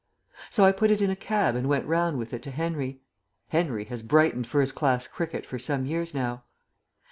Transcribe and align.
So 0.49 0.65
I 0.65 0.71
put 0.71 0.89
it 0.89 0.99
in 1.03 1.11
a 1.11 1.15
cab 1.15 1.55
and 1.55 1.69
went 1.69 1.85
round 1.85 2.17
with 2.17 2.33
it 2.33 2.41
to 2.41 2.49
Henry. 2.49 3.03
Henry 3.49 3.83
has 3.85 4.01
brightened 4.01 4.47
first 4.47 4.73
class 4.73 5.05
cricket 5.05 5.45
for 5.45 5.59
some 5.59 5.85
years 5.85 6.11
now. 6.15 6.43